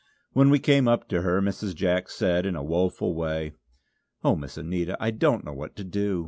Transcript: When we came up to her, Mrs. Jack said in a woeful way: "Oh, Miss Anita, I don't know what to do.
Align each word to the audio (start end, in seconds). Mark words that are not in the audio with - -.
When 0.33 0.49
we 0.49 0.57
came 0.57 0.87
up 0.87 1.07
to 1.09 1.21
her, 1.21 1.43
Mrs. 1.43 1.75
Jack 1.75 2.09
said 2.09 2.47
in 2.47 2.55
a 2.55 2.63
woeful 2.63 3.13
way: 3.13 3.53
"Oh, 4.23 4.35
Miss 4.35 4.57
Anita, 4.57 4.97
I 4.99 5.11
don't 5.11 5.45
know 5.45 5.53
what 5.53 5.75
to 5.75 5.83
do. 5.83 6.19